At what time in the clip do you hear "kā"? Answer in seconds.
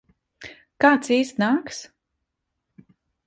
0.85-0.89